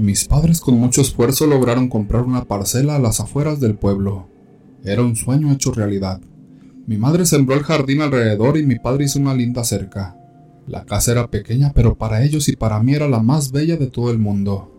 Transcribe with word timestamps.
Mis 0.00 0.24
padres 0.24 0.62
con 0.62 0.80
mucho 0.80 1.02
esfuerzo 1.02 1.46
lograron 1.46 1.90
comprar 1.90 2.22
una 2.22 2.46
parcela 2.46 2.96
a 2.96 2.98
las 2.98 3.20
afueras 3.20 3.60
del 3.60 3.74
pueblo. 3.74 4.30
Era 4.82 5.02
un 5.02 5.14
sueño 5.14 5.52
hecho 5.52 5.72
realidad. 5.72 6.22
Mi 6.86 6.96
madre 6.96 7.26
sembró 7.26 7.54
el 7.54 7.64
jardín 7.64 8.00
alrededor 8.00 8.56
y 8.56 8.64
mi 8.64 8.76
padre 8.76 9.04
hizo 9.04 9.18
una 9.18 9.34
linda 9.34 9.62
cerca. 9.62 10.16
La 10.66 10.86
casa 10.86 11.12
era 11.12 11.30
pequeña, 11.30 11.72
pero 11.74 11.98
para 11.98 12.24
ellos 12.24 12.48
y 12.48 12.56
para 12.56 12.82
mí 12.82 12.94
era 12.94 13.08
la 13.08 13.20
más 13.20 13.52
bella 13.52 13.76
de 13.76 13.88
todo 13.88 14.10
el 14.10 14.18
mundo. 14.18 14.72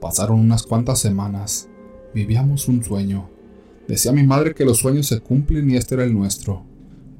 Pasaron 0.00 0.38
unas 0.38 0.62
cuantas 0.62 1.00
semanas. 1.00 1.68
Vivíamos 2.14 2.68
un 2.68 2.84
sueño. 2.84 3.30
Decía 3.88 4.12
mi 4.12 4.22
madre 4.22 4.54
que 4.54 4.64
los 4.64 4.78
sueños 4.78 5.08
se 5.08 5.18
cumplen 5.18 5.68
y 5.70 5.76
este 5.76 5.96
era 5.96 6.04
el 6.04 6.14
nuestro. 6.14 6.64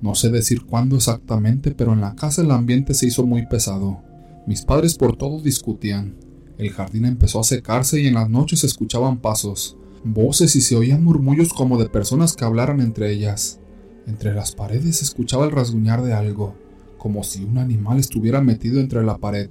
No 0.01 0.15
sé 0.15 0.31
decir 0.31 0.65
cuándo 0.65 0.95
exactamente, 0.95 1.73
pero 1.73 1.93
en 1.93 2.03
la 2.03 2.15
casa 2.15 2.43
el 2.43 2.53
ambiente 2.53 2.95
se 2.95 3.07
hizo 3.07 3.27
muy 3.27 3.47
pesado. 3.47 4.01
Mis 4.47 4.63
padres 4.63 4.95
por 4.95 5.17
todo 5.17 5.41
discutían. 5.41 6.31
El 6.59 6.71
jardín 6.71 7.07
empezó 7.07 7.41
a 7.41 7.45
secarse 7.45 8.01
y 8.01 8.07
en 8.07 8.15
las 8.15 8.29
noches 8.29 8.61
se 8.61 8.67
escuchaban 8.67 9.19
pasos, 9.19 9.77
voces 10.05 10.55
y 10.55 10.61
se 10.61 10.77
oían 10.77 11.03
murmullos 11.03 11.53
como 11.53 11.79
de 11.79 11.89
personas 11.89 12.37
que 12.37 12.45
hablaran 12.45 12.81
entre 12.81 13.11
ellas. 13.11 13.59
Entre 14.07 14.35
las 14.35 14.53
paredes 14.53 14.97
se 14.97 15.05
escuchaba 15.05 15.45
el 15.47 15.51
rasguñar 15.51 16.03
de 16.03 16.13
algo, 16.13 16.55
como 16.99 17.25
si 17.25 17.45
un 17.45 17.59
animal 17.59 17.99
estuviera 17.99 18.41
metido 18.43 18.81
entre 18.81 19.03
la 19.03 19.17
pared. 19.17 19.49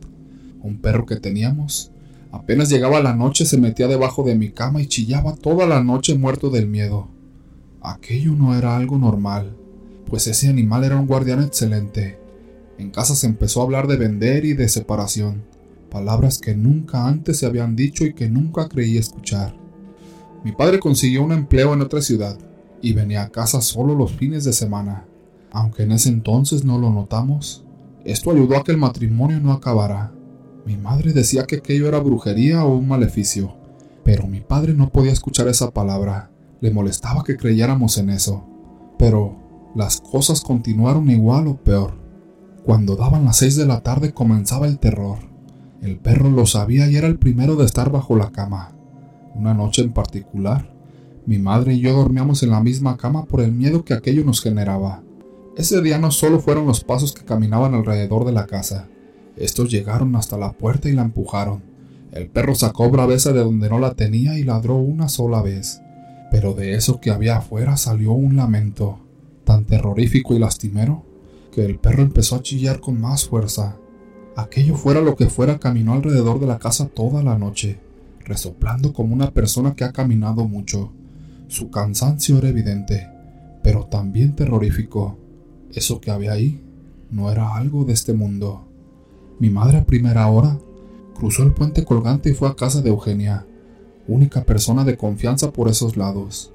Un 0.61 0.77
perro 0.77 1.05
que 1.05 1.15
teníamos. 1.15 1.91
Apenas 2.31 2.69
llegaba 2.69 3.01
la 3.01 3.15
noche 3.15 3.45
se 3.45 3.57
metía 3.57 3.87
debajo 3.87 4.23
de 4.23 4.35
mi 4.35 4.51
cama 4.51 4.81
y 4.81 4.87
chillaba 4.87 5.35
toda 5.35 5.65
la 5.65 5.83
noche 5.83 6.15
muerto 6.15 6.49
del 6.49 6.67
miedo. 6.67 7.09
Aquello 7.81 8.33
no 8.33 8.55
era 8.55 8.77
algo 8.77 8.97
normal, 8.97 9.57
pues 10.05 10.27
ese 10.27 10.47
animal 10.47 10.83
era 10.83 10.97
un 10.97 11.07
guardián 11.07 11.41
excelente. 11.41 12.19
En 12.77 12.91
casa 12.91 13.15
se 13.15 13.25
empezó 13.25 13.59
a 13.59 13.63
hablar 13.63 13.87
de 13.87 13.97
vender 13.97 14.45
y 14.45 14.53
de 14.53 14.69
separación 14.69 15.43
palabras 15.91 16.39
que 16.39 16.55
nunca 16.55 17.05
antes 17.05 17.37
se 17.37 17.45
habían 17.45 17.75
dicho 17.75 18.05
y 18.05 18.13
que 18.13 18.29
nunca 18.29 18.67
creí 18.67 18.97
escuchar. 18.97 19.53
Mi 20.43 20.53
padre 20.53 20.79
consiguió 20.79 21.21
un 21.21 21.33
empleo 21.33 21.73
en 21.73 21.81
otra 21.81 22.01
ciudad 22.01 22.35
y 22.81 22.93
venía 22.93 23.21
a 23.21 23.29
casa 23.29 23.61
solo 23.61 23.93
los 23.93 24.13
fines 24.13 24.43
de 24.43 24.53
semana. 24.53 25.05
Aunque 25.51 25.83
en 25.83 25.91
ese 25.91 26.09
entonces 26.09 26.63
no 26.63 26.79
lo 26.79 26.89
notamos, 26.89 27.65
esto 28.05 28.31
ayudó 28.31 28.57
a 28.57 28.63
que 28.63 28.71
el 28.71 28.77
matrimonio 28.77 29.39
no 29.39 29.51
acabara. 29.51 30.13
Mi 30.65 30.77
madre 30.77 31.13
decía 31.13 31.43
que 31.43 31.57
aquello 31.57 31.87
era 31.87 31.99
brujería 31.99 32.65
o 32.65 32.75
un 32.75 32.87
maleficio, 32.87 33.55
pero 34.03 34.25
mi 34.27 34.39
padre 34.39 34.73
no 34.73 34.89
podía 34.89 35.11
escuchar 35.11 35.47
esa 35.49 35.71
palabra. 35.71 36.31
Le 36.61 36.71
molestaba 36.71 37.23
que 37.23 37.37
creyéramos 37.37 37.97
en 37.97 38.09
eso. 38.09 38.47
Pero 38.97 39.35
las 39.75 39.99
cosas 39.99 40.41
continuaron 40.41 41.09
igual 41.09 41.47
o 41.47 41.57
peor. 41.57 41.99
Cuando 42.63 42.95
daban 42.95 43.25
las 43.25 43.37
seis 43.37 43.55
de 43.55 43.65
la 43.65 43.81
tarde 43.81 44.13
comenzaba 44.13 44.67
el 44.67 44.79
terror. 44.79 45.30
El 45.81 45.97
perro 45.97 46.29
lo 46.29 46.45
sabía 46.45 46.89
y 46.89 46.95
era 46.95 47.07
el 47.07 47.17
primero 47.17 47.55
de 47.55 47.65
estar 47.65 47.91
bajo 47.91 48.15
la 48.15 48.31
cama. 48.31 48.71
Una 49.33 49.53
noche 49.53 49.81
en 49.81 49.93
particular, 49.93 50.73
mi 51.25 51.39
madre 51.39 51.73
y 51.73 51.79
yo 51.79 51.93
dormíamos 51.93 52.43
en 52.43 52.51
la 52.51 52.61
misma 52.61 52.97
cama 52.97 53.25
por 53.25 53.41
el 53.41 53.51
miedo 53.51 53.83
que 53.83 53.93
aquello 53.93 54.23
nos 54.23 54.41
generaba. 54.41 55.03
Ese 55.57 55.81
día 55.81 55.97
no 55.97 56.11
solo 56.11 56.39
fueron 56.39 56.65
los 56.67 56.83
pasos 56.83 57.13
que 57.13 57.25
caminaban 57.25 57.73
alrededor 57.73 58.25
de 58.25 58.31
la 58.31 58.45
casa, 58.45 58.87
estos 59.37 59.71
llegaron 59.71 60.15
hasta 60.15 60.37
la 60.37 60.51
puerta 60.53 60.89
y 60.89 60.93
la 60.93 61.03
empujaron. 61.03 61.63
El 62.11 62.27
perro 62.27 62.55
sacó 62.55 62.89
braveza 62.89 63.31
de 63.31 63.39
donde 63.39 63.69
no 63.69 63.79
la 63.79 63.93
tenía 63.93 64.37
y 64.37 64.43
ladró 64.43 64.75
una 64.75 65.09
sola 65.09 65.41
vez. 65.41 65.81
Pero 66.29 66.53
de 66.53 66.73
eso 66.73 66.99
que 66.99 67.11
había 67.11 67.37
afuera 67.37 67.77
salió 67.77 68.11
un 68.11 68.35
lamento, 68.35 68.99
tan 69.43 69.65
terrorífico 69.65 70.33
y 70.33 70.39
lastimero, 70.39 71.05
que 71.51 71.65
el 71.65 71.79
perro 71.79 72.03
empezó 72.03 72.35
a 72.35 72.41
chillar 72.41 72.79
con 72.79 72.99
más 72.99 73.27
fuerza. 73.27 73.77
Aquello 74.35 74.75
fuera 74.75 75.01
lo 75.01 75.15
que 75.15 75.27
fuera, 75.27 75.59
caminó 75.59 75.93
alrededor 75.93 76.39
de 76.39 76.47
la 76.47 76.57
casa 76.57 76.87
toda 76.87 77.21
la 77.21 77.37
noche, 77.37 77.79
resoplando 78.23 78.93
como 78.93 79.13
una 79.13 79.31
persona 79.31 79.75
que 79.75 79.83
ha 79.83 79.91
caminado 79.91 80.47
mucho. 80.47 80.91
Su 81.47 81.69
cansancio 81.69 82.37
era 82.37 82.47
evidente, 82.49 83.09
pero 83.61 83.85
también 83.85 84.35
terrorífico. 84.35 85.17
Eso 85.73 85.99
que 85.99 86.11
había 86.11 86.31
ahí 86.31 86.61
no 87.09 87.29
era 87.29 87.55
algo 87.55 87.83
de 87.83 87.93
este 87.93 88.13
mundo. 88.13 88.65
Mi 89.39 89.49
madre 89.49 89.79
a 89.79 89.83
primera 89.83 90.27
hora 90.27 90.57
cruzó 91.13 91.43
el 91.43 91.51
puente 91.51 91.83
colgante 91.83 92.29
y 92.29 92.33
fue 92.33 92.47
a 92.47 92.55
casa 92.55 92.81
de 92.81 92.89
Eugenia, 92.89 93.45
única 94.07 94.43
persona 94.43 94.85
de 94.85 94.97
confianza 94.97 95.51
por 95.51 95.67
esos 95.67 95.97
lados. 95.97 96.53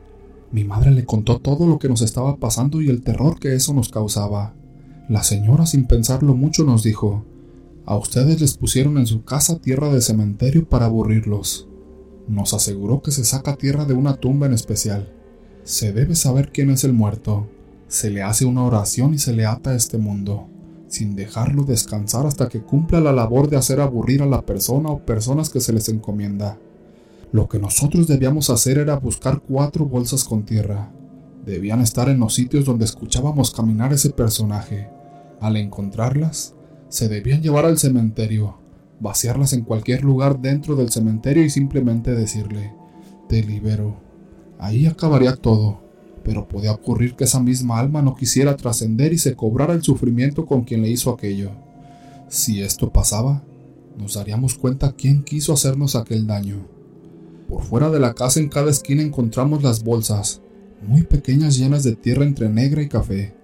Mi 0.51 0.65
madre 0.65 0.93
le 0.93 1.05
contó 1.05 1.41
todo 1.41 1.67
lo 1.67 1.79
que 1.79 1.89
nos 1.89 2.01
estaba 2.01 2.37
pasando 2.37 2.81
y 2.81 2.89
el 2.89 3.03
terror 3.03 3.39
que 3.39 3.55
eso 3.55 3.75
nos 3.75 3.91
causaba. 3.91 4.55
La 5.09 5.23
señora, 5.23 5.67
sin 5.67 5.87
pensarlo 5.87 6.35
mucho, 6.35 6.65
nos 6.65 6.83
dijo, 6.83 7.25
a 7.87 7.97
ustedes 7.97 8.41
les 8.41 8.57
pusieron 8.57 8.99
en 8.99 9.07
su 9.07 9.25
casa 9.25 9.61
tierra 9.61 9.89
de 9.91 10.01
cementerio 10.01 10.69
para 10.69 10.87
aburrirlos. 10.87 11.69
Nos 12.27 12.53
aseguró 12.53 13.01
que 13.01 13.13
se 13.13 13.25
saca 13.25 13.55
tierra 13.55 13.85
de 13.85 13.95
una 13.95 14.17
tumba 14.17 14.47
en 14.47 14.53
especial. 14.53 15.13
Se 15.63 15.93
debe 15.93 16.17
saber 16.17 16.51
quién 16.51 16.71
es 16.71 16.83
el 16.83 16.93
muerto. 16.93 17.47
Se 17.87 18.11
le 18.11 18.23
hace 18.23 18.45
una 18.45 18.65
oración 18.65 19.15
y 19.15 19.19
se 19.19 19.33
le 19.33 19.47
ata 19.47 19.71
a 19.71 19.77
este 19.77 19.99
mundo, 19.99 20.49
sin 20.89 21.15
dejarlo 21.15 21.63
descansar 21.63 22.27
hasta 22.27 22.49
que 22.49 22.61
cumpla 22.61 23.01
la 23.01 23.13
labor 23.13 23.49
de 23.49 23.57
hacer 23.57 23.81
aburrir 23.81 24.21
a 24.21 24.27
la 24.27 24.45
persona 24.45 24.91
o 24.91 25.07
personas 25.07 25.49
que 25.49 25.61
se 25.61 25.73
les 25.73 25.89
encomienda. 25.89 26.59
Lo 27.31 27.49
que 27.49 27.61
nosotros 27.61 28.09
debíamos 28.09 28.51
hacer 28.51 28.79
era 28.79 28.99
buscar 28.99 29.43
cuatro 29.47 29.87
bolsas 29.87 30.25
con 30.25 30.45
tierra. 30.45 30.91
Debían 31.45 31.81
estar 31.81 32.09
en 32.09 32.19
los 32.19 32.35
sitios 32.35 32.65
donde 32.65 32.85
escuchábamos 32.85 33.53
caminar 33.53 33.93
ese 33.93 34.11
personaje. 34.11 34.89
Al 35.41 35.57
encontrarlas, 35.57 36.57
se 36.89 37.09
debían 37.09 37.43
llevar 37.43 37.65
al 37.65 37.79
cementerio, 37.79 38.59
vaciarlas 39.01 39.53
en 39.53 39.63
cualquier 39.63 40.05
lugar 40.05 40.41
dentro 40.41 40.77
del 40.77 40.91
cementerio 40.91 41.45
y 41.45 41.51
simplemente 41.51 42.15
decirle, 42.15 42.73
te 43.29 43.43
libero. 43.43 43.97
Ahí 44.59 44.87
acabaría 44.87 45.37
todo, 45.37 45.81
pero 46.23 46.49
podía 46.49 46.73
ocurrir 46.73 47.15
que 47.15 47.25
esa 47.25 47.41
misma 47.41 47.79
alma 47.79 48.03
no 48.03 48.15
quisiera 48.15 48.57
trascender 48.57 49.13
y 49.13 49.19
se 49.19 49.35
cobrara 49.35 49.75
el 49.75 49.83
sufrimiento 49.83 50.47
con 50.47 50.63
quien 50.63 50.83
le 50.83 50.91
hizo 50.91 51.11
aquello. 51.11 51.51
Si 52.29 52.63
esto 52.63 52.91
pasaba, 52.93 53.43
nos 53.99 54.15
daríamos 54.15 54.55
cuenta 54.55 54.93
quién 54.93 55.23
quiso 55.23 55.53
hacernos 55.53 55.97
aquel 55.97 56.27
daño. 56.27 56.67
Por 57.49 57.63
fuera 57.63 57.91
de 57.91 58.01
la 58.01 58.15
casa 58.15 58.41
en 58.41 58.49
cada 58.49 58.71
esquina 58.71 59.03
encontramos 59.03 59.63
las 59.63 59.85
bolsas, 59.85 60.41
muy 60.87 61.03
pequeñas 61.05 61.57
llenas 61.57 61.85
de 61.85 61.95
tierra 61.95 62.25
entre 62.25 62.49
negra 62.49 62.83
y 62.83 62.89
café. 62.89 63.35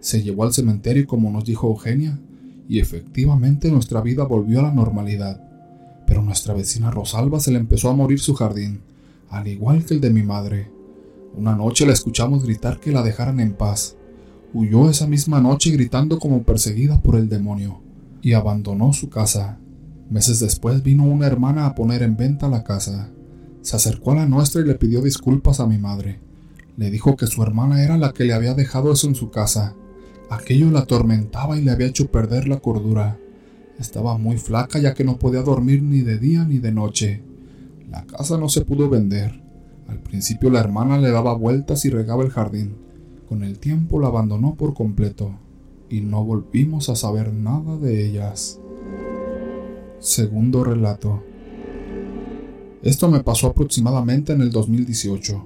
Se 0.00 0.22
llevó 0.22 0.44
al 0.44 0.52
cementerio 0.52 1.02
y 1.02 1.06
como 1.06 1.30
nos 1.30 1.44
dijo 1.44 1.68
Eugenia, 1.68 2.18
y 2.70 2.78
efectivamente 2.78 3.68
nuestra 3.68 4.00
vida 4.00 4.22
volvió 4.22 4.60
a 4.60 4.62
la 4.62 4.72
normalidad. 4.72 5.42
Pero 6.06 6.22
nuestra 6.22 6.54
vecina 6.54 6.92
Rosalba 6.92 7.40
se 7.40 7.50
le 7.50 7.58
empezó 7.58 7.90
a 7.90 7.96
morir 7.96 8.20
su 8.20 8.32
jardín, 8.34 8.82
al 9.28 9.48
igual 9.48 9.84
que 9.84 9.94
el 9.94 10.00
de 10.00 10.10
mi 10.10 10.22
madre. 10.22 10.70
Una 11.34 11.56
noche 11.56 11.84
la 11.84 11.92
escuchamos 11.92 12.44
gritar 12.44 12.78
que 12.78 12.92
la 12.92 13.02
dejaran 13.02 13.40
en 13.40 13.54
paz. 13.54 13.96
Huyó 14.54 14.88
esa 14.88 15.08
misma 15.08 15.40
noche 15.40 15.72
gritando 15.72 16.20
como 16.20 16.44
perseguida 16.44 17.00
por 17.00 17.16
el 17.16 17.28
demonio, 17.28 17.80
y 18.22 18.34
abandonó 18.34 18.92
su 18.92 19.08
casa. 19.08 19.58
Meses 20.08 20.38
después 20.38 20.84
vino 20.84 21.02
una 21.02 21.26
hermana 21.26 21.66
a 21.66 21.74
poner 21.74 22.04
en 22.04 22.16
venta 22.16 22.48
la 22.48 22.62
casa. 22.62 23.10
Se 23.62 23.74
acercó 23.74 24.12
a 24.12 24.14
la 24.14 24.26
nuestra 24.26 24.60
y 24.60 24.64
le 24.64 24.76
pidió 24.76 25.02
disculpas 25.02 25.58
a 25.58 25.66
mi 25.66 25.78
madre. 25.78 26.20
Le 26.76 26.88
dijo 26.92 27.16
que 27.16 27.26
su 27.26 27.42
hermana 27.42 27.82
era 27.82 27.98
la 27.98 28.12
que 28.12 28.22
le 28.22 28.32
había 28.32 28.54
dejado 28.54 28.92
eso 28.92 29.08
en 29.08 29.16
su 29.16 29.32
casa, 29.32 29.74
Aquello 30.30 30.70
la 30.70 30.80
atormentaba 30.80 31.58
y 31.58 31.62
le 31.62 31.72
había 31.72 31.88
hecho 31.88 32.10
perder 32.10 32.46
la 32.46 32.60
cordura. 32.60 33.18
Estaba 33.80 34.16
muy 34.16 34.38
flaca 34.38 34.78
ya 34.78 34.94
que 34.94 35.02
no 35.02 35.18
podía 35.18 35.42
dormir 35.42 35.82
ni 35.82 36.02
de 36.02 36.18
día 36.18 36.44
ni 36.44 36.60
de 36.60 36.70
noche. 36.70 37.24
La 37.90 38.06
casa 38.06 38.38
no 38.38 38.48
se 38.48 38.64
pudo 38.64 38.88
vender. 38.88 39.42
Al 39.88 39.98
principio 39.98 40.48
la 40.48 40.60
hermana 40.60 40.98
le 40.98 41.10
daba 41.10 41.34
vueltas 41.34 41.84
y 41.84 41.90
regaba 41.90 42.22
el 42.22 42.30
jardín. 42.30 42.76
Con 43.28 43.42
el 43.42 43.58
tiempo 43.58 43.98
la 43.98 44.06
abandonó 44.06 44.54
por 44.54 44.72
completo 44.72 45.34
y 45.88 46.00
no 46.00 46.24
volvimos 46.24 46.88
a 46.90 46.94
saber 46.94 47.32
nada 47.32 47.76
de 47.76 48.06
ellas. 48.06 48.60
Segundo 49.98 50.62
relato. 50.62 51.24
Esto 52.82 53.10
me 53.10 53.24
pasó 53.24 53.48
aproximadamente 53.48 54.32
en 54.32 54.42
el 54.42 54.52
2018. 54.52 55.44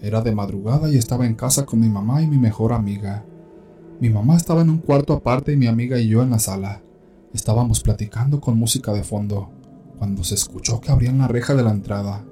Era 0.00 0.20
de 0.20 0.32
madrugada 0.32 0.88
y 0.88 0.96
estaba 0.96 1.26
en 1.26 1.34
casa 1.34 1.66
con 1.66 1.80
mi 1.80 1.88
mamá 1.88 2.22
y 2.22 2.28
mi 2.28 2.38
mejor 2.38 2.72
amiga. 2.72 3.24
Mi 4.02 4.10
mamá 4.10 4.36
estaba 4.36 4.62
en 4.62 4.70
un 4.70 4.78
cuarto 4.78 5.12
aparte 5.12 5.52
y 5.52 5.56
mi 5.56 5.68
amiga 5.68 5.96
y 5.96 6.08
yo 6.08 6.24
en 6.24 6.30
la 6.30 6.40
sala. 6.40 6.82
Estábamos 7.32 7.78
platicando 7.84 8.40
con 8.40 8.58
música 8.58 8.92
de 8.92 9.04
fondo, 9.04 9.50
cuando 9.96 10.24
se 10.24 10.34
escuchó 10.34 10.80
que 10.80 10.90
abrían 10.90 11.18
la 11.18 11.28
reja 11.28 11.54
de 11.54 11.62
la 11.62 11.70
entrada. 11.70 12.24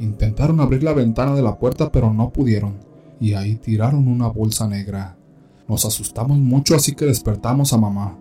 Intentaron 0.00 0.58
abrir 0.58 0.82
la 0.82 0.94
ventana 0.94 1.32
de 1.36 1.42
la 1.42 1.60
puerta 1.60 1.92
pero 1.92 2.12
no 2.12 2.32
pudieron, 2.32 2.74
y 3.20 3.34
ahí 3.34 3.54
tiraron 3.54 4.08
una 4.08 4.26
bolsa 4.26 4.66
negra. 4.66 5.16
Nos 5.68 5.84
asustamos 5.84 6.38
mucho 6.38 6.74
así 6.74 6.96
que 6.96 7.04
despertamos 7.04 7.72
a 7.72 7.78
mamá. 7.78 8.18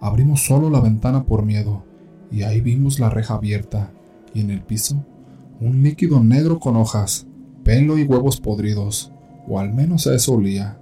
Abrimos 0.00 0.44
solo 0.44 0.68
la 0.68 0.80
ventana 0.80 1.22
por 1.22 1.44
miedo, 1.44 1.84
y 2.32 2.42
ahí 2.42 2.60
vimos 2.60 2.98
la 2.98 3.08
reja 3.08 3.34
abierta, 3.34 3.92
y 4.34 4.40
en 4.40 4.50
el 4.50 4.62
piso 4.62 4.96
un 5.60 5.84
líquido 5.84 6.18
negro 6.24 6.58
con 6.58 6.74
hojas, 6.74 7.24
pelo 7.62 7.98
y 7.98 8.02
huevos 8.02 8.40
podridos, 8.40 9.12
o 9.46 9.60
al 9.60 9.72
menos 9.72 10.08
eso 10.08 10.32
olía. 10.32 10.81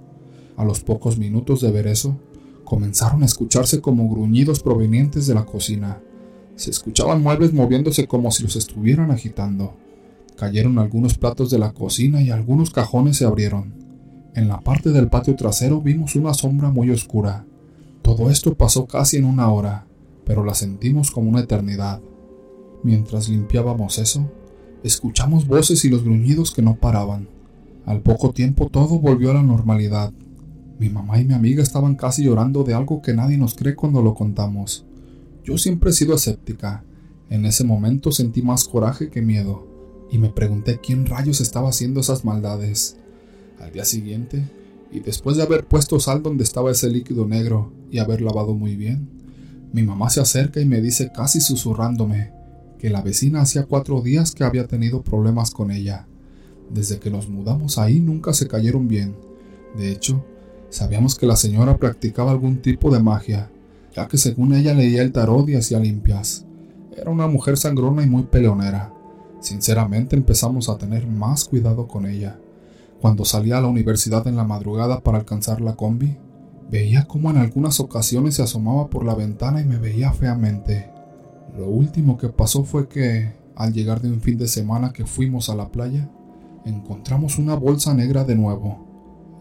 A 0.57 0.65
los 0.65 0.81
pocos 0.81 1.17
minutos 1.17 1.61
de 1.61 1.71
ver 1.71 1.87
eso, 1.87 2.17
comenzaron 2.63 3.23
a 3.23 3.25
escucharse 3.25 3.81
como 3.81 4.09
gruñidos 4.09 4.61
provenientes 4.61 5.27
de 5.27 5.33
la 5.33 5.45
cocina. 5.45 6.01
Se 6.55 6.69
escuchaban 6.69 7.21
muebles 7.21 7.53
moviéndose 7.53 8.07
como 8.07 8.31
si 8.31 8.43
los 8.43 8.55
estuvieran 8.55 9.11
agitando. 9.11 9.73
Cayeron 10.37 10.79
algunos 10.79 11.17
platos 11.17 11.49
de 11.49 11.59
la 11.59 11.73
cocina 11.73 12.21
y 12.21 12.29
algunos 12.29 12.71
cajones 12.71 13.17
se 13.17 13.25
abrieron. 13.25 13.73
En 14.33 14.47
la 14.47 14.61
parte 14.61 14.91
del 14.91 15.09
patio 15.09 15.35
trasero 15.35 15.81
vimos 15.81 16.15
una 16.15 16.33
sombra 16.33 16.69
muy 16.69 16.89
oscura. 16.89 17.45
Todo 18.01 18.29
esto 18.29 18.55
pasó 18.55 18.85
casi 18.85 19.17
en 19.17 19.25
una 19.25 19.51
hora, 19.51 19.85
pero 20.25 20.43
la 20.45 20.53
sentimos 20.53 21.11
como 21.11 21.29
una 21.29 21.41
eternidad. 21.41 22.01
Mientras 22.83 23.29
limpiábamos 23.29 23.99
eso, 23.99 24.31
escuchamos 24.83 25.45
voces 25.47 25.83
y 25.85 25.89
los 25.89 26.03
gruñidos 26.03 26.51
que 26.51 26.61
no 26.61 26.75
paraban. 26.75 27.27
Al 27.85 28.01
poco 28.01 28.31
tiempo 28.31 28.69
todo 28.69 28.99
volvió 28.99 29.31
a 29.31 29.35
la 29.35 29.43
normalidad. 29.43 30.13
Mi 30.81 30.89
mamá 30.89 31.19
y 31.19 31.25
mi 31.25 31.35
amiga 31.35 31.61
estaban 31.61 31.93
casi 31.93 32.23
llorando 32.23 32.63
de 32.63 32.73
algo 32.73 33.03
que 33.03 33.13
nadie 33.13 33.37
nos 33.37 33.53
cree 33.53 33.75
cuando 33.75 34.01
lo 34.01 34.15
contamos. 34.15 34.83
Yo 35.43 35.59
siempre 35.59 35.91
he 35.91 35.93
sido 35.93 36.15
escéptica. 36.15 36.83
En 37.29 37.45
ese 37.45 37.63
momento 37.63 38.11
sentí 38.11 38.41
más 38.41 38.63
coraje 38.63 39.11
que 39.11 39.21
miedo, 39.21 39.67
y 40.09 40.17
me 40.17 40.29
pregunté 40.29 40.79
quién 40.81 41.05
rayos 41.05 41.39
estaba 41.39 41.69
haciendo 41.69 41.99
esas 41.99 42.25
maldades. 42.25 42.97
Al 43.59 43.71
día 43.71 43.85
siguiente, 43.85 44.43
y 44.91 45.01
después 45.01 45.37
de 45.37 45.43
haber 45.43 45.67
puesto 45.67 45.99
sal 45.99 46.23
donde 46.23 46.43
estaba 46.43 46.71
ese 46.71 46.89
líquido 46.89 47.27
negro 47.27 47.71
y 47.91 47.99
haber 47.99 48.23
lavado 48.23 48.55
muy 48.55 48.75
bien, 48.75 49.07
mi 49.71 49.83
mamá 49.83 50.09
se 50.09 50.21
acerca 50.21 50.61
y 50.61 50.65
me 50.65 50.81
dice 50.81 51.11
casi 51.13 51.41
susurrándome 51.41 52.31
que 52.79 52.89
la 52.89 53.03
vecina 53.03 53.41
hacía 53.41 53.65
cuatro 53.65 54.01
días 54.01 54.33
que 54.33 54.45
había 54.45 54.65
tenido 54.65 55.03
problemas 55.03 55.51
con 55.51 55.69
ella. 55.69 56.07
Desde 56.73 56.97
que 56.97 57.11
nos 57.11 57.29
mudamos 57.29 57.77
ahí 57.77 57.99
nunca 57.99 58.33
se 58.33 58.47
cayeron 58.47 58.87
bien. 58.87 59.15
De 59.77 59.91
hecho, 59.91 60.25
sabíamos 60.71 61.15
que 61.15 61.27
la 61.27 61.35
señora 61.35 61.77
practicaba 61.77 62.31
algún 62.31 62.61
tipo 62.61 62.89
de 62.89 63.03
magia, 63.03 63.51
ya 63.93 64.07
que 64.07 64.17
según 64.17 64.53
ella 64.53 64.73
leía 64.73 65.03
el 65.03 65.11
tarot 65.11 65.47
y 65.49 65.55
hacía 65.55 65.79
limpias. 65.79 66.45
Era 66.97 67.11
una 67.11 67.27
mujer 67.27 67.57
sangrona 67.57 68.03
y 68.03 68.09
muy 68.09 68.23
peleonera. 68.23 68.93
Sinceramente 69.41 70.15
empezamos 70.15 70.69
a 70.69 70.77
tener 70.77 71.05
más 71.07 71.45
cuidado 71.45 71.87
con 71.87 72.05
ella. 72.05 72.39
Cuando 73.01 73.25
salía 73.25 73.57
a 73.57 73.61
la 73.61 73.67
universidad 73.67 74.27
en 74.27 74.35
la 74.35 74.43
madrugada 74.43 75.01
para 75.01 75.17
alcanzar 75.17 75.61
la 75.61 75.75
combi, 75.75 76.17
veía 76.69 77.05
cómo 77.05 77.29
en 77.29 77.37
algunas 77.37 77.79
ocasiones 77.79 78.35
se 78.35 78.43
asomaba 78.43 78.89
por 78.89 79.03
la 79.03 79.15
ventana 79.15 79.61
y 79.61 79.65
me 79.65 79.77
veía 79.77 80.13
feamente. 80.13 80.89
Lo 81.57 81.67
último 81.67 82.17
que 82.17 82.29
pasó 82.29 82.63
fue 82.63 82.87
que, 82.87 83.33
al 83.55 83.73
llegar 83.73 84.01
de 84.01 84.09
un 84.09 84.21
fin 84.21 84.37
de 84.37 84.47
semana 84.47 84.93
que 84.93 85.05
fuimos 85.05 85.49
a 85.49 85.55
la 85.55 85.69
playa, 85.69 86.09
encontramos 86.65 87.39
una 87.39 87.55
bolsa 87.55 87.93
negra 87.93 88.23
de 88.23 88.35
nuevo. 88.35 88.90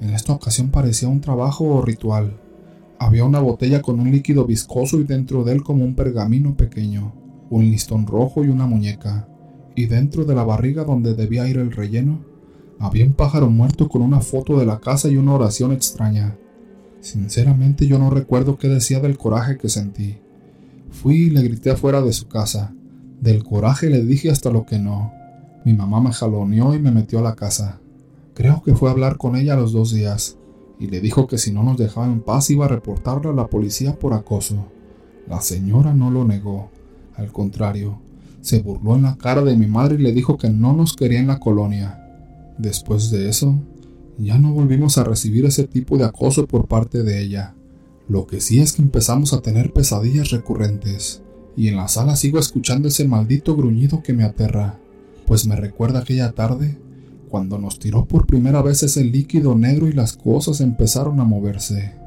En 0.00 0.10
esta 0.10 0.32
ocasión 0.32 0.70
parecía 0.70 1.08
un 1.08 1.20
trabajo 1.20 1.64
o 1.64 1.82
ritual. 1.82 2.36
Había 2.98 3.24
una 3.24 3.40
botella 3.40 3.82
con 3.82 4.00
un 4.00 4.10
líquido 4.10 4.46
viscoso 4.46 4.98
y 4.98 5.04
dentro 5.04 5.44
de 5.44 5.52
él 5.52 5.62
como 5.62 5.84
un 5.84 5.94
pergamino 5.94 6.56
pequeño, 6.56 7.12
un 7.50 7.64
listón 7.64 8.06
rojo 8.06 8.44
y 8.44 8.48
una 8.48 8.66
muñeca. 8.66 9.28
Y 9.74 9.86
dentro 9.86 10.24
de 10.24 10.34
la 10.34 10.44
barriga 10.44 10.84
donde 10.84 11.14
debía 11.14 11.48
ir 11.48 11.58
el 11.58 11.72
relleno, 11.72 12.20
había 12.78 13.04
un 13.04 13.12
pájaro 13.12 13.50
muerto 13.50 13.88
con 13.88 14.00
una 14.02 14.20
foto 14.20 14.58
de 14.58 14.66
la 14.66 14.80
casa 14.80 15.08
y 15.08 15.16
una 15.18 15.34
oración 15.34 15.72
extraña. 15.72 16.36
Sinceramente 17.00 17.86
yo 17.86 17.98
no 17.98 18.10
recuerdo 18.10 18.58
qué 18.58 18.68
decía 18.68 19.00
del 19.00 19.18
coraje 19.18 19.58
que 19.58 19.68
sentí. 19.68 20.18
Fui 20.90 21.16
y 21.16 21.30
le 21.30 21.42
grité 21.42 21.70
afuera 21.70 22.00
de 22.02 22.12
su 22.12 22.26
casa. 22.28 22.74
Del 23.20 23.44
coraje 23.44 23.90
le 23.90 24.02
dije 24.02 24.30
hasta 24.30 24.50
lo 24.50 24.64
que 24.64 24.78
no. 24.78 25.12
Mi 25.64 25.74
mamá 25.74 26.00
me 26.00 26.12
jaloneó 26.12 26.74
y 26.74 26.78
me 26.78 26.90
metió 26.90 27.18
a 27.18 27.22
la 27.22 27.34
casa. 27.34 27.79
Creo 28.40 28.62
que 28.62 28.74
fue 28.74 28.88
a 28.88 28.92
hablar 28.92 29.18
con 29.18 29.36
ella 29.36 29.52
a 29.52 29.56
los 29.58 29.72
dos 29.72 29.92
días, 29.92 30.38
y 30.78 30.86
le 30.86 31.02
dijo 31.02 31.26
que 31.26 31.36
si 31.36 31.52
no 31.52 31.62
nos 31.62 31.76
dejaba 31.76 32.06
en 32.06 32.22
paz 32.22 32.48
iba 32.48 32.64
a 32.64 32.68
reportarle 32.68 33.28
a 33.28 33.34
la 33.34 33.48
policía 33.48 33.98
por 33.98 34.14
acoso. 34.14 34.64
La 35.28 35.42
señora 35.42 35.92
no 35.92 36.10
lo 36.10 36.24
negó, 36.24 36.70
al 37.16 37.32
contrario, 37.32 37.98
se 38.40 38.60
burló 38.60 38.96
en 38.96 39.02
la 39.02 39.18
cara 39.18 39.42
de 39.42 39.58
mi 39.58 39.66
madre 39.66 39.96
y 39.96 39.98
le 39.98 40.14
dijo 40.14 40.38
que 40.38 40.48
no 40.48 40.72
nos 40.72 40.96
quería 40.96 41.20
en 41.20 41.26
la 41.26 41.38
colonia, 41.38 42.02
Después 42.56 43.10
de 43.10 43.28
eso, 43.28 43.58
ya 44.16 44.38
no 44.38 44.54
volvimos 44.54 44.96
a 44.96 45.04
recibir 45.04 45.44
ese 45.44 45.64
tipo 45.64 45.98
de 45.98 46.04
acoso 46.04 46.46
por 46.46 46.66
parte 46.66 47.02
de 47.02 47.20
ella. 47.20 47.54
Lo 48.08 48.26
que 48.26 48.40
sí 48.40 48.60
es 48.60 48.72
que 48.72 48.80
empezamos 48.80 49.34
a 49.34 49.42
tener 49.42 49.70
pesadillas 49.74 50.30
recurrentes, 50.30 51.20
y 51.58 51.68
en 51.68 51.76
la 51.76 51.88
sala 51.88 52.16
sigo 52.16 52.38
escuchando 52.38 52.88
ese 52.88 53.06
maldito 53.06 53.54
gruñido 53.54 54.02
que 54.02 54.14
me 54.14 54.24
aterra, 54.24 54.78
pues 55.26 55.46
me 55.46 55.56
recuerda 55.56 55.98
aquella 55.98 56.32
tarde 56.32 56.78
cuando 57.30 57.58
nos 57.58 57.78
tiró 57.78 58.04
por 58.04 58.26
primera 58.26 58.60
vez 58.60 58.82
ese 58.82 59.04
líquido 59.04 59.54
negro 59.54 59.88
y 59.88 59.92
las 59.92 60.12
cosas 60.14 60.60
empezaron 60.60 61.20
a 61.20 61.24
moverse. 61.24 61.99